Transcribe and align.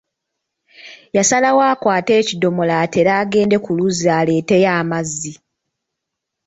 Yasalawo 1.17 1.61
akwate 1.73 2.11
ekidomola 2.21 2.73
atere 2.83 3.11
agende 3.21 3.57
ku 3.63 3.69
luzzi 3.77 4.07
aleeteyo 4.19 4.69
amazzi. 4.81 5.33